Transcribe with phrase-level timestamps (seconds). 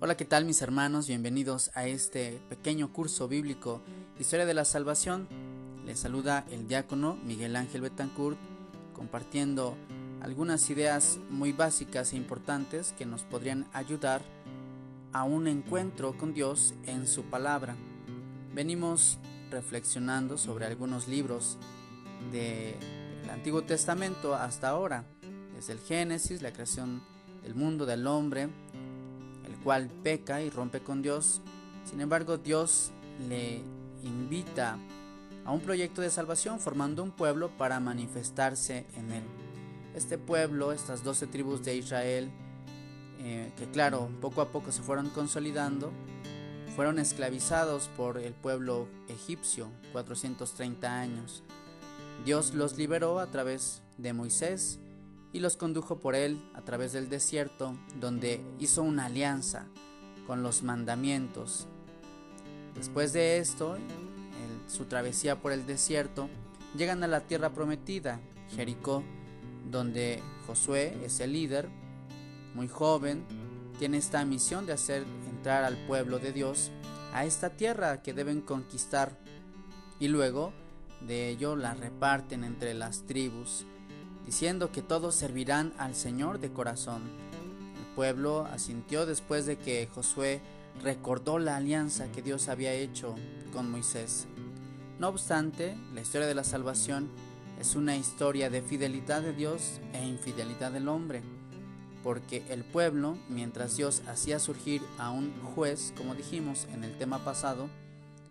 [0.00, 1.08] Hola, ¿qué tal mis hermanos?
[1.08, 3.82] Bienvenidos a este pequeño curso bíblico
[4.20, 5.26] Historia de la Salvación.
[5.84, 8.38] Les saluda el diácono Miguel Ángel Betancourt
[8.94, 9.76] compartiendo
[10.20, 14.22] algunas ideas muy básicas e importantes que nos podrían ayudar
[15.12, 17.74] a un encuentro con Dios en su palabra.
[18.54, 19.18] Venimos
[19.50, 21.58] reflexionando sobre algunos libros
[22.30, 22.76] del
[23.32, 25.06] Antiguo Testamento hasta ahora,
[25.56, 27.02] desde el Génesis, la creación
[27.42, 28.48] del mundo, del hombre,
[29.56, 31.40] cual peca y rompe con Dios.
[31.84, 32.92] Sin embargo, Dios
[33.28, 33.62] le
[34.02, 34.78] invita
[35.44, 39.24] a un proyecto de salvación formando un pueblo para manifestarse en él.
[39.94, 42.30] Este pueblo, estas doce tribus de Israel,
[43.20, 45.90] eh, que claro, poco a poco se fueron consolidando,
[46.76, 51.42] fueron esclavizados por el pueblo egipcio 430 años.
[52.24, 54.78] Dios los liberó a través de Moisés
[55.32, 59.66] y los condujo por él a través del desierto, donde hizo una alianza
[60.26, 61.66] con los mandamientos.
[62.74, 66.28] Después de esto, en su travesía por el desierto,
[66.76, 68.20] llegan a la tierra prometida,
[68.54, 69.02] Jericó,
[69.70, 71.68] donde Josué es el líder,
[72.54, 73.24] muy joven,
[73.78, 76.70] tiene esta misión de hacer entrar al pueblo de Dios
[77.12, 79.18] a esta tierra que deben conquistar
[80.00, 80.52] y luego
[81.00, 83.64] de ello la reparten entre las tribus
[84.28, 87.00] diciendo que todos servirán al Señor de corazón.
[87.78, 90.42] El pueblo asintió después de que Josué
[90.82, 93.16] recordó la alianza que Dios había hecho
[93.54, 94.26] con Moisés.
[94.98, 97.08] No obstante, la historia de la salvación
[97.58, 101.22] es una historia de fidelidad de Dios e infidelidad del hombre,
[102.02, 107.24] porque el pueblo, mientras Dios hacía surgir a un juez, como dijimos en el tema
[107.24, 107.70] pasado,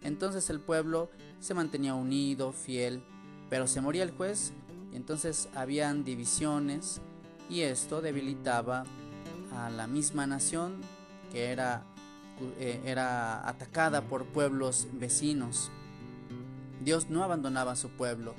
[0.00, 3.04] entonces el pueblo se mantenía unido, fiel,
[3.50, 4.54] pero se moría el juez
[4.92, 7.00] y entonces habían divisiones
[7.48, 8.84] y esto debilitaba
[9.52, 10.80] a la misma nación
[11.30, 11.84] que era,
[12.58, 15.70] eh, era atacada por pueblos vecinos.
[16.84, 18.34] Dios no abandonaba a su pueblo.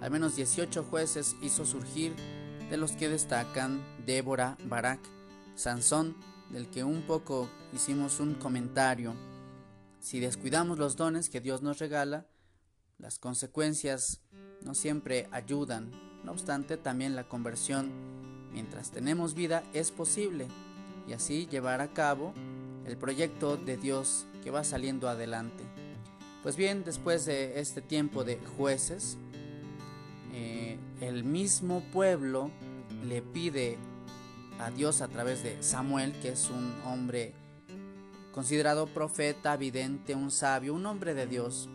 [0.00, 2.14] Al menos 18 jueces hizo surgir,
[2.70, 5.00] de los que destacan Débora, Barak,
[5.54, 6.16] Sansón,
[6.50, 9.14] del que un poco hicimos un comentario.
[10.00, 12.26] Si descuidamos los dones que Dios nos regala,
[12.98, 14.20] las consecuencias
[14.66, 15.90] no siempre ayudan.
[16.24, 17.90] No obstante, también la conversión,
[18.52, 20.48] mientras tenemos vida, es posible
[21.08, 22.34] y así llevar a cabo
[22.84, 25.62] el proyecto de Dios que va saliendo adelante.
[26.42, 29.16] Pues bien, después de este tiempo de jueces,
[30.32, 32.50] eh, el mismo pueblo
[33.04, 33.78] le pide
[34.58, 37.34] a Dios a través de Samuel, que es un hombre
[38.32, 41.68] considerado profeta, vidente, un sabio, un hombre de Dios.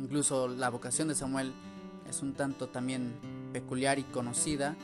[0.00, 1.52] Incluso la vocación de Samuel
[2.10, 3.14] es un tanto también
[3.52, 4.76] peculiar y conocida,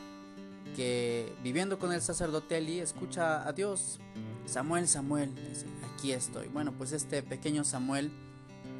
[0.74, 3.98] que viviendo con el sacerdote Eli escucha a Dios.
[4.46, 6.48] Samuel, Samuel, dice, aquí estoy.
[6.48, 8.10] Bueno, pues este pequeño Samuel,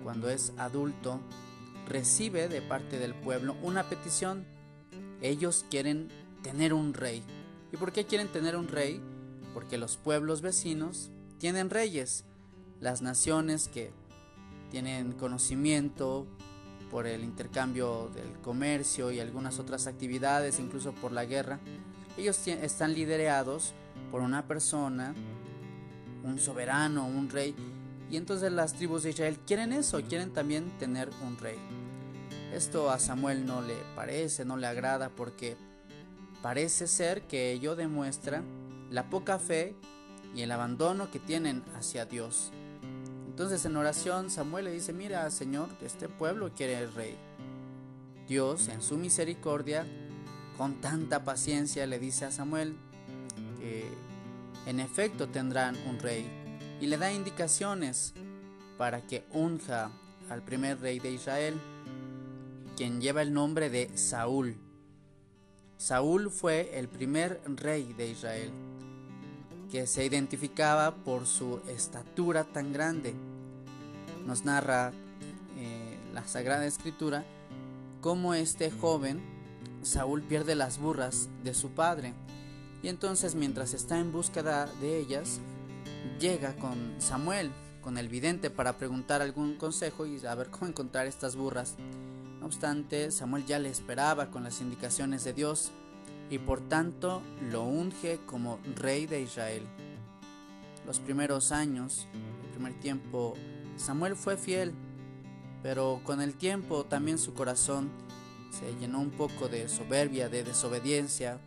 [0.05, 1.21] cuando es adulto,
[1.87, 4.47] recibe de parte del pueblo una petición.
[5.23, 6.09] Ellos quieren
[6.43, 7.23] tener un rey.
[7.73, 9.01] ¿Y por qué quieren tener un rey?
[9.55, 12.25] Porque los pueblos vecinos tienen reyes.
[12.81, 13.93] Las naciones que
[14.71, 16.27] tienen conocimiento,
[16.91, 21.61] por el intercambio del comercio y algunas otras actividades, incluso por la guerra,
[22.17, 23.75] ellos están liderados
[24.11, 25.15] por una persona,
[26.25, 27.55] un soberano, un rey,
[28.11, 31.59] y entonces las tribus de Israel quieren eso, quieren también tener un rey.
[32.53, 35.57] Esto a Samuel no le parece, no le agrada porque
[36.43, 38.43] parece ser que ello demuestra
[38.91, 39.75] la poca fe
[40.35, 42.53] y el abandono que tienen hacia Dios.
[43.37, 47.19] Entonces en oración Samuel le dice, mira Señor, este pueblo quiere el rey.
[48.27, 49.87] Dios en su misericordia,
[50.57, 52.79] con tanta paciencia, le dice a Samuel
[53.59, 53.85] que
[54.65, 56.27] en efecto tendrán un rey
[56.81, 58.15] y le da indicaciones
[58.79, 59.91] para que unja
[60.31, 61.61] al primer rey de Israel,
[62.75, 64.57] quien lleva el nombre de Saúl.
[65.77, 68.51] Saúl fue el primer rey de Israel
[69.71, 73.15] que se identificaba por su estatura tan grande.
[74.27, 74.93] Nos narra
[75.57, 77.25] eh, la Sagrada Escritura
[78.01, 79.21] cómo este joven,
[79.83, 82.15] Saúl, pierde las burras de su padre.
[82.83, 85.41] Y entonces mientras está en búsqueda de ellas,
[86.21, 87.51] llega con Samuel,
[87.83, 91.75] con el vidente, para preguntar algún consejo y saber cómo encontrar estas burras.
[92.39, 95.73] No obstante, Samuel ya le esperaba con las indicaciones de Dios
[96.31, 99.63] y por tanto lo unge como rey de Israel.
[100.87, 102.07] Los primeros años,
[102.45, 103.35] el primer tiempo,
[103.77, 104.73] Samuel fue fiel,
[105.63, 107.91] pero con el tiempo también su corazón
[108.51, 111.41] se llenó un poco de soberbia, de desobediencia,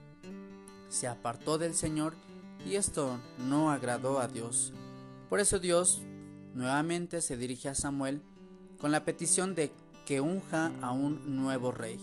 [0.90, 2.14] se apartó del Señor
[2.66, 4.74] y esto no agradó a Dios.
[5.30, 6.02] Por eso Dios
[6.54, 8.22] nuevamente se dirige a Samuel
[8.80, 9.72] con la petición de
[10.06, 12.00] que unja a un nuevo rey.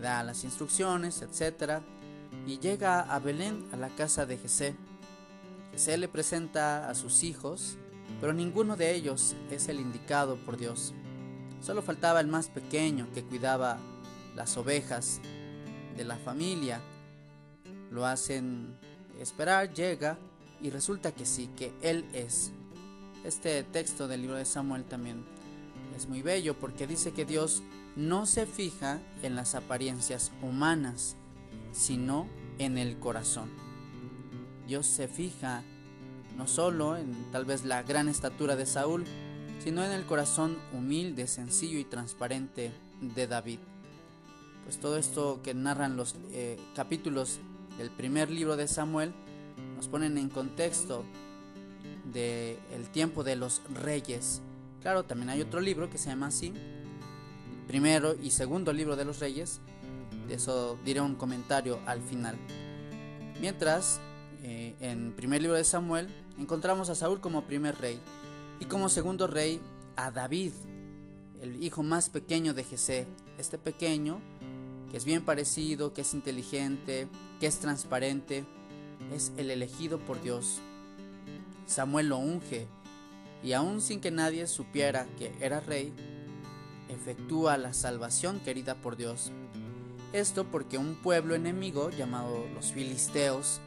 [0.00, 1.82] Da las instrucciones, etc.
[2.46, 4.76] Y llega a Belén, a la casa de Jesé.
[5.72, 7.76] Jesé le presenta a sus hijos,
[8.20, 10.94] pero ninguno de ellos es el indicado por Dios.
[11.60, 13.78] Solo faltaba el más pequeño que cuidaba
[14.36, 15.20] las ovejas
[15.96, 16.80] de la familia.
[17.90, 18.78] Lo hacen
[19.20, 20.18] esperar, llega
[20.60, 22.52] y resulta que sí, que él es.
[23.24, 25.24] Este texto del libro de Samuel también
[25.96, 27.62] es muy bello porque dice que Dios
[27.98, 31.16] no se fija en las apariencias humanas,
[31.72, 32.28] sino
[32.58, 33.50] en el corazón.
[34.68, 35.64] Dios se fija
[36.36, 39.04] no solo en tal vez la gran estatura de Saúl,
[39.58, 43.58] sino en el corazón humilde, sencillo y transparente de David.
[44.62, 47.40] Pues todo esto que narran los eh, capítulos
[47.78, 49.12] del primer libro de Samuel
[49.74, 51.04] nos ponen en contexto
[52.12, 54.40] del el tiempo de los reyes.
[54.82, 56.54] Claro, también hay otro libro que se llama así,
[57.68, 59.60] primero y segundo libro de los reyes.
[60.26, 62.36] De eso diré un comentario al final.
[63.40, 64.00] Mientras,
[64.42, 68.00] eh, en primer libro de Samuel encontramos a Saúl como primer rey
[68.58, 69.60] y como segundo rey
[69.96, 70.52] a David,
[71.42, 73.06] el hijo más pequeño de Jesé.
[73.38, 74.20] Este pequeño,
[74.90, 77.06] que es bien parecido, que es inteligente,
[77.38, 78.44] que es transparente,
[79.14, 80.60] es el elegido por Dios.
[81.66, 82.66] Samuel lo unge
[83.44, 85.92] y aun sin que nadie supiera que era rey,
[86.88, 89.32] efectúa la salvación querida por Dios.
[90.12, 93.60] Esto porque un pueblo enemigo llamado los filisteos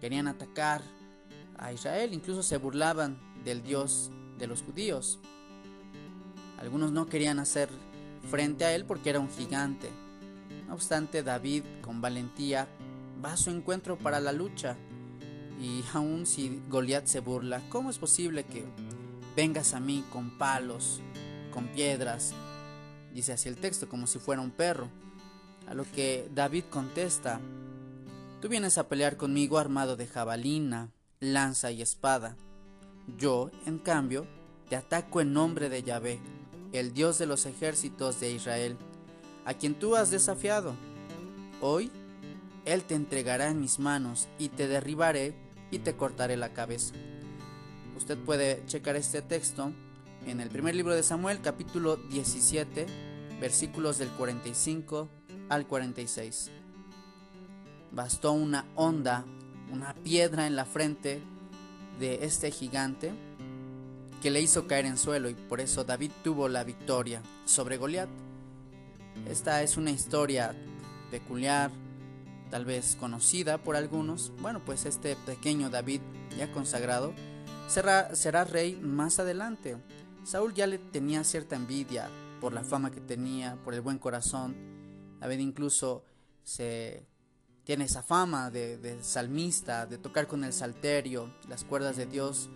[0.00, 0.82] querían atacar
[1.56, 5.18] a Israel, incluso se burlaban del Dios de los judíos.
[6.58, 7.68] Algunos no querían hacer
[8.30, 9.88] frente a él porque era un gigante.
[10.66, 12.68] No obstante, David, con valentía,
[13.24, 14.76] va a su encuentro para la lucha.
[15.60, 18.64] Y aun si Goliat se burla, ¿cómo es posible que
[19.34, 21.00] vengas a mí con palos,
[21.52, 22.34] con piedras?
[23.18, 24.88] Dice así el texto, como si fuera un perro.
[25.66, 27.40] A lo que David contesta,
[28.40, 32.36] tú vienes a pelear conmigo armado de jabalina, lanza y espada.
[33.16, 34.28] Yo, en cambio,
[34.68, 36.20] te ataco en nombre de Yahvé,
[36.72, 38.76] el Dios de los ejércitos de Israel,
[39.44, 40.76] a quien tú has desafiado.
[41.60, 41.90] Hoy,
[42.66, 45.34] Él te entregará en mis manos y te derribaré
[45.72, 46.94] y te cortaré la cabeza.
[47.96, 49.72] Usted puede checar este texto
[50.24, 53.07] en el primer libro de Samuel, capítulo 17,
[53.40, 55.08] versículos del 45
[55.48, 56.50] al 46.
[57.92, 59.24] Bastó una onda,
[59.72, 61.22] una piedra en la frente
[61.98, 63.12] de este gigante
[64.22, 68.08] que le hizo caer en suelo y por eso David tuvo la victoria sobre Goliat.
[69.28, 70.54] Esta es una historia
[71.10, 71.70] peculiar,
[72.50, 74.32] tal vez conocida por algunos.
[74.40, 76.00] Bueno, pues este pequeño David
[76.36, 77.14] ya consagrado
[77.68, 79.76] será, será rey más adelante.
[80.24, 84.56] Saúl ya le tenía cierta envidia por la fama que tenía, por el buen corazón.
[85.20, 86.04] David incluso
[86.42, 87.06] se
[87.64, 92.48] tiene esa fama de, salmista, de tocar con el salterio, las cuerdas de Dios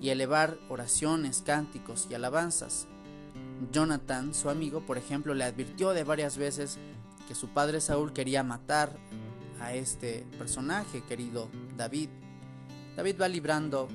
[0.00, 2.86] y elevar oraciones, cánticos y alabanzas.
[3.72, 6.78] Jonathan, su amigo, por ejemplo, le advirtió de varias veces
[7.26, 8.96] que su padre Saúl quería matar
[9.60, 12.10] a este personaje querido David.
[12.96, 13.88] David va librando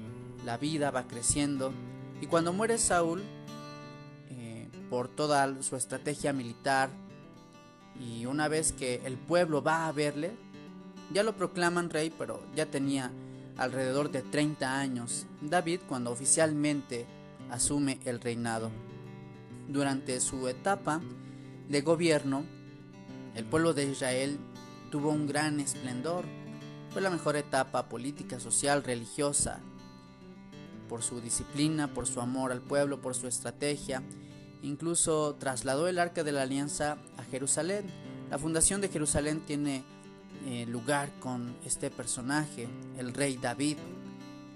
[0.45, 1.71] la vida, va creciendo
[2.21, 3.23] y cuando muere Saúl,
[4.89, 6.89] por toda su estrategia militar
[7.99, 10.31] y una vez que el pueblo va a verle,
[11.11, 13.11] ya lo proclaman rey, pero ya tenía
[13.57, 17.05] alrededor de 30 años David cuando oficialmente
[17.49, 18.71] asume el reinado.
[19.67, 21.01] Durante su etapa
[21.67, 22.43] de gobierno,
[23.35, 24.39] el pueblo de Israel
[24.89, 26.25] tuvo un gran esplendor.
[26.91, 29.59] Fue la mejor etapa política, social, religiosa,
[30.87, 34.01] por su disciplina, por su amor al pueblo, por su estrategia.
[34.61, 37.85] Incluso trasladó el arca de la alianza a Jerusalén.
[38.29, 39.83] La fundación de Jerusalén tiene
[40.45, 43.77] eh, lugar con este personaje, el rey David,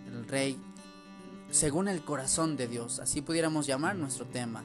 [0.07, 0.57] el rey
[1.53, 4.63] según el corazón de Dios, así pudiéramos llamar nuestro tema.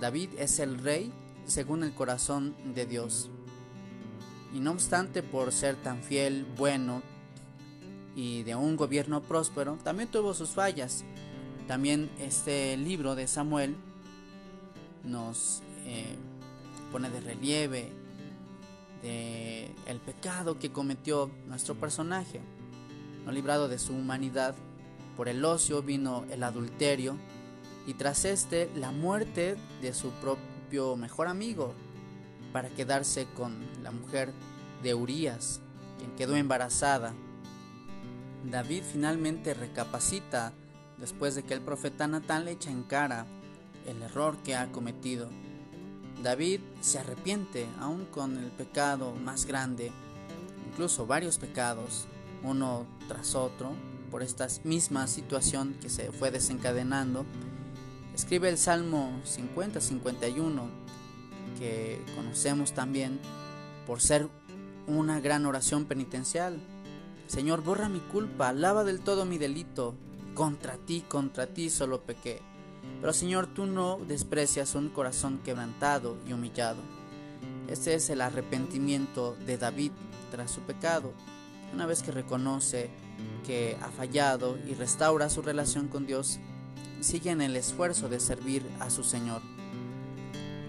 [0.00, 1.12] David es el rey
[1.46, 3.30] según el corazón de Dios.
[4.52, 7.00] Y no obstante por ser tan fiel, bueno
[8.16, 11.04] y de un gobierno próspero, también tuvo sus fallas.
[11.68, 13.76] También este libro de Samuel
[15.04, 16.16] nos eh,
[16.90, 17.92] pone de relieve
[19.86, 22.40] el pecado que cometió nuestro personaje.
[23.26, 24.54] No librado de su humanidad,
[25.16, 27.16] por el ocio vino el adulterio
[27.86, 31.74] y tras este la muerte de su propio mejor amigo
[32.52, 34.32] para quedarse con la mujer
[34.82, 35.60] de Urias,
[35.98, 37.14] quien quedó embarazada.
[38.44, 40.52] David finalmente recapacita
[40.98, 43.26] después de que el profeta Natán le echa en cara
[43.86, 45.28] el error que ha cometido.
[46.22, 49.92] David se arrepiente aún con el pecado más grande,
[50.70, 52.06] incluso varios pecados,
[52.42, 53.72] uno tras otro,
[54.10, 57.26] por esta misma situación que se fue desencadenando.
[58.14, 60.68] Escribe el Salmo 50-51,
[61.58, 63.18] que conocemos también
[63.86, 64.28] por ser
[64.86, 66.60] una gran oración penitencial.
[67.26, 69.94] Señor, borra mi culpa, lava del todo mi delito.
[70.34, 72.40] Contra ti, contra ti solo pequé.
[73.00, 76.78] Pero Señor, tú no desprecias un corazón quebrantado y humillado.
[77.68, 79.92] Ese es el arrepentimiento de David
[80.30, 81.12] tras su pecado.
[81.72, 82.90] Una vez que reconoce
[83.46, 86.38] que ha fallado y restaura su relación con Dios,
[87.00, 89.42] sigue en el esfuerzo de servir a su Señor.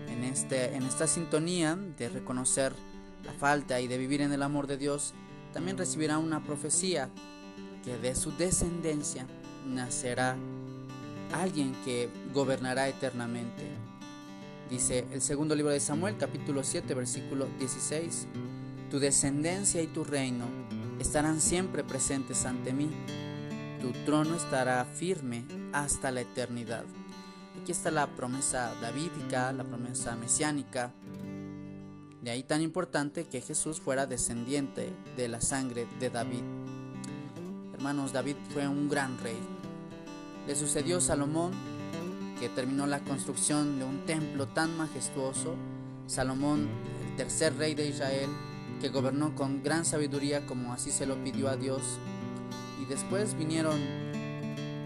[0.08, 2.74] En, este, en esta sintonía de reconocer
[3.24, 5.14] la falta y de vivir en el amor de Dios,
[5.54, 7.10] también recibirá una profecía
[7.84, 9.26] que de su descendencia
[9.66, 10.36] nacerá
[11.42, 13.64] alguien que gobernará eternamente.
[14.70, 18.28] Dice el segundo libro de Samuel, capítulo 7, versículo 16,
[18.90, 20.46] Tu descendencia y tu reino
[21.00, 22.90] estarán siempre presentes ante mí,
[23.82, 26.86] tu trono estará firme hasta la eternidad.
[27.62, 30.94] Aquí está la promesa davídica, la promesa mesiánica.
[32.22, 36.44] De ahí tan importante que Jesús fuera descendiente de la sangre de David.
[37.74, 39.38] Hermanos, David fue un gran rey,
[40.48, 41.52] le sucedió Salomón,
[42.40, 45.56] que terminó la construcción de un templo tan majestuoso.
[46.08, 46.68] Salomón,
[47.08, 48.30] el tercer rey de Israel,
[48.80, 51.82] que gobernó con gran sabiduría como así se lo pidió a Dios.
[52.82, 53.80] Y después vinieron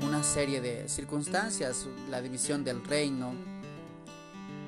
[0.01, 3.33] una serie de circunstancias, la división del reino,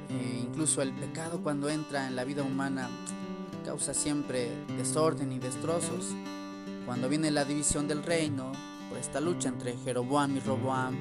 [0.10, 2.90] e incluso el pecado cuando entra en la vida humana
[3.64, 6.08] causa siempre desorden y destrozos.
[6.86, 8.52] Cuando viene la división del reino,
[8.92, 10.98] por esta lucha entre Jeroboam y Roboam,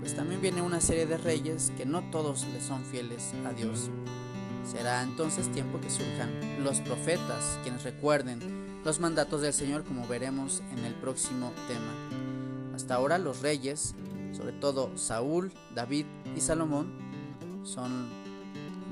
[0.00, 3.88] pues también viene una serie de reyes que no todos le son fieles a Dios.
[4.64, 10.60] Será entonces tiempo que surjan los profetas, quienes recuerden los mandatos del Señor como veremos
[10.76, 12.74] en el próximo tema.
[12.74, 13.94] Hasta ahora los reyes,
[14.32, 16.06] sobre todo Saúl, David
[16.36, 16.98] y Salomón,
[17.62, 18.08] son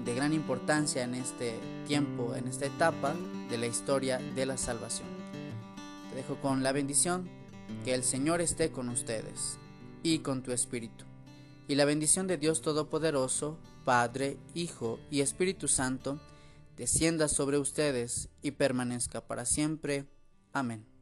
[0.04, 3.16] de gran importancia en este tiempo, en esta etapa
[3.50, 5.08] de la historia de la salvación.
[6.10, 7.37] Te dejo con la bendición
[7.84, 9.58] que el Señor esté con ustedes
[10.02, 11.04] y con tu espíritu.
[11.68, 16.18] Y la bendición de Dios Todopoderoso, Padre, Hijo y Espíritu Santo,
[16.76, 20.06] descienda sobre ustedes y permanezca para siempre.
[20.52, 20.97] Amén.